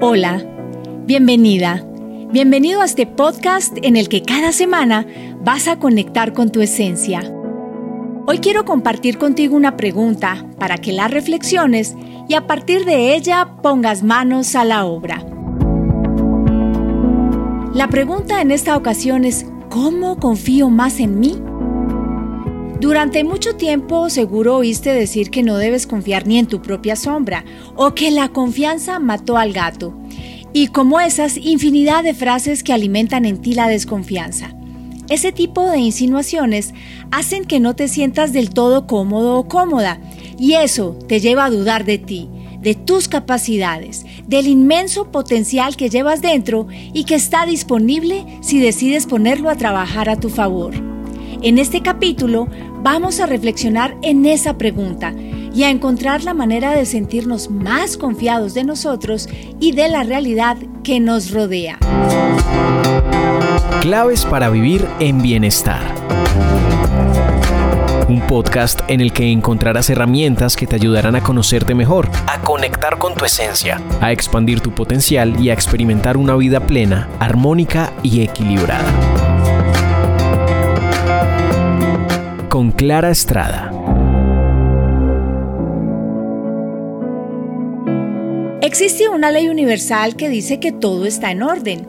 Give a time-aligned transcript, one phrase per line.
[0.00, 0.40] Hola,
[1.06, 1.84] bienvenida.
[2.30, 5.04] Bienvenido a este podcast en el que cada semana
[5.42, 7.20] vas a conectar con tu esencia.
[8.24, 11.96] Hoy quiero compartir contigo una pregunta para que la reflexiones
[12.28, 15.26] y a partir de ella pongas manos a la obra.
[17.74, 21.42] La pregunta en esta ocasión es, ¿cómo confío más en mí?
[22.80, 27.44] Durante mucho tiempo seguro oíste decir que no debes confiar ni en tu propia sombra
[27.74, 29.94] o que la confianza mató al gato.
[30.52, 34.54] Y como esas, infinidad de frases que alimentan en ti la desconfianza.
[35.08, 36.72] Ese tipo de insinuaciones
[37.10, 40.00] hacen que no te sientas del todo cómodo o cómoda
[40.38, 42.28] y eso te lleva a dudar de ti,
[42.60, 49.06] de tus capacidades, del inmenso potencial que llevas dentro y que está disponible si decides
[49.06, 50.74] ponerlo a trabajar a tu favor.
[51.40, 52.48] En este capítulo
[52.82, 55.12] vamos a reflexionar en esa pregunta
[55.54, 59.28] y a encontrar la manera de sentirnos más confiados de nosotros
[59.58, 61.78] y de la realidad que nos rodea.
[63.80, 65.80] Claves para vivir en bienestar.
[68.08, 72.98] Un podcast en el que encontrarás herramientas que te ayudarán a conocerte mejor, a conectar
[72.98, 78.22] con tu esencia, a expandir tu potencial y a experimentar una vida plena, armónica y
[78.22, 79.17] equilibrada.
[82.58, 83.70] Con Clara Estrada.
[88.62, 91.86] Existe una ley universal que dice que todo está en orden.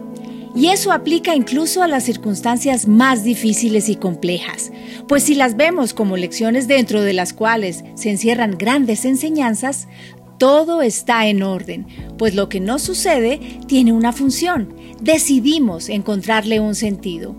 [0.54, 4.72] Y eso aplica incluso a las circunstancias más difíciles y complejas,
[5.08, 9.88] pues si las vemos como lecciones dentro de las cuales se encierran grandes enseñanzas,
[10.38, 11.88] todo está en orden,
[12.20, 14.76] pues lo que no sucede tiene una función.
[15.02, 17.36] Decidimos encontrarle un sentido.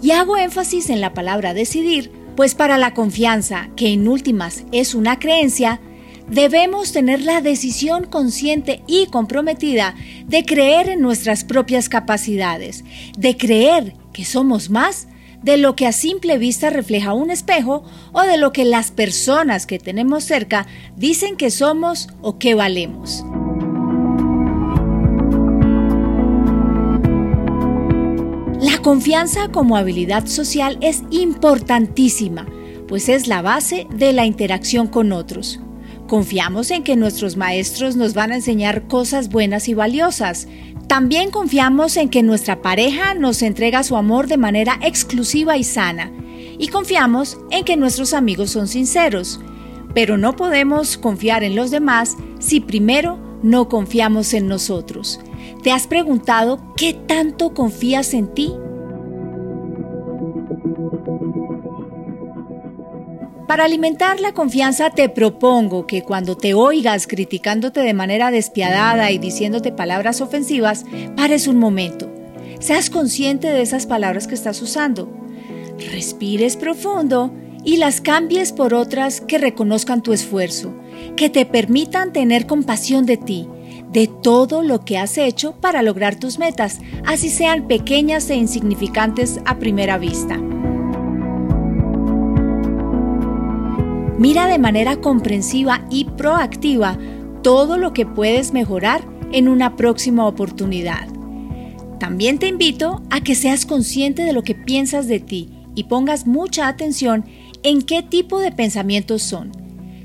[0.00, 4.94] Y hago énfasis en la palabra decidir pues para la confianza, que en últimas es
[4.94, 5.78] una creencia,
[6.26, 12.82] debemos tener la decisión consciente y comprometida de creer en nuestras propias capacidades,
[13.18, 15.06] de creer que somos más
[15.42, 19.66] de lo que a simple vista refleja un espejo o de lo que las personas
[19.66, 23.22] que tenemos cerca dicen que somos o que valemos.
[28.90, 32.48] Confianza como habilidad social es importantísima,
[32.88, 35.60] pues es la base de la interacción con otros.
[36.08, 40.48] Confiamos en que nuestros maestros nos van a enseñar cosas buenas y valiosas.
[40.88, 46.10] También confiamos en que nuestra pareja nos entrega su amor de manera exclusiva y sana.
[46.58, 49.38] Y confiamos en que nuestros amigos son sinceros.
[49.94, 55.20] Pero no podemos confiar en los demás si primero no confiamos en nosotros.
[55.62, 58.52] ¿Te has preguntado qué tanto confías en ti?
[63.46, 69.18] Para alimentar la confianza te propongo que cuando te oigas criticándote de manera despiadada y
[69.18, 70.84] diciéndote palabras ofensivas,
[71.16, 72.08] pares un momento.
[72.60, 75.10] Seas consciente de esas palabras que estás usando.
[75.90, 77.32] Respires profundo
[77.64, 80.72] y las cambies por otras que reconozcan tu esfuerzo,
[81.16, 83.48] que te permitan tener compasión de ti
[83.92, 89.40] de todo lo que has hecho para lograr tus metas, así sean pequeñas e insignificantes
[89.44, 90.38] a primera vista.
[94.18, 96.98] Mira de manera comprensiva y proactiva
[97.42, 99.02] todo lo que puedes mejorar
[99.32, 101.08] en una próxima oportunidad.
[101.98, 106.26] También te invito a que seas consciente de lo que piensas de ti y pongas
[106.26, 107.24] mucha atención
[107.62, 109.52] en qué tipo de pensamientos son.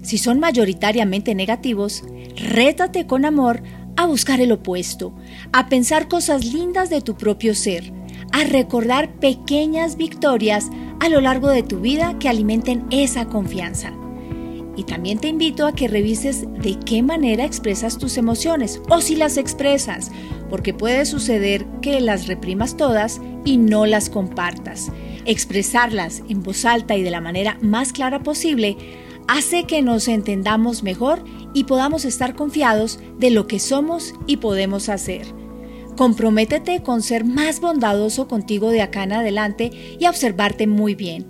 [0.05, 2.03] Si son mayoritariamente negativos,
[2.35, 3.63] rétate con amor
[3.97, 5.15] a buscar el opuesto,
[5.51, 7.91] a pensar cosas lindas de tu propio ser,
[8.31, 13.93] a recordar pequeñas victorias a lo largo de tu vida que alimenten esa confianza.
[14.77, 19.15] Y también te invito a que revises de qué manera expresas tus emociones o si
[19.15, 20.11] las expresas,
[20.51, 24.91] porque puede suceder que las reprimas todas y no las compartas.
[25.25, 28.77] Expresarlas en voz alta y de la manera más clara posible
[29.27, 34.89] hace que nos entendamos mejor y podamos estar confiados de lo que somos y podemos
[34.89, 35.25] hacer.
[35.97, 41.25] Comprométete con ser más bondadoso contigo de acá en adelante y observarte muy bien.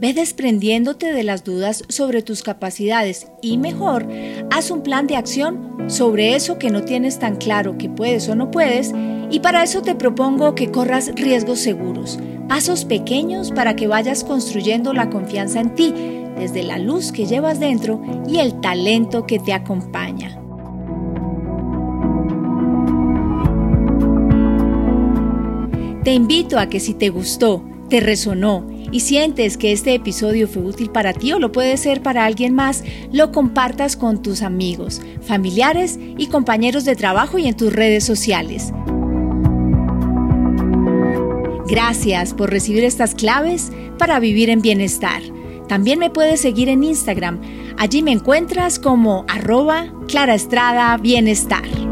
[0.00, 4.06] Ve desprendiéndote de las dudas sobre tus capacidades y mejor,
[4.52, 8.36] haz un plan de acción sobre eso que no tienes tan claro que puedes o
[8.36, 8.92] no puedes
[9.30, 14.94] y para eso te propongo que corras riesgos seguros, pasos pequeños para que vayas construyendo
[14.94, 19.52] la confianza en ti desde la luz que llevas dentro y el talento que te
[19.52, 20.38] acompaña.
[26.04, 30.62] Te invito a que si te gustó, te resonó y sientes que este episodio fue
[30.62, 35.02] útil para ti o lo puede ser para alguien más, lo compartas con tus amigos,
[35.20, 38.72] familiares y compañeros de trabajo y en tus redes sociales.
[41.68, 45.20] Gracias por recibir estas claves para vivir en bienestar.
[45.68, 47.40] También me puedes seguir en Instagram.
[47.76, 51.87] Allí me encuentras como arroba Clara Estrada Bienestar.